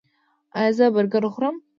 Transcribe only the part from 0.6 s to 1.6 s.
زه برګر وخورم؟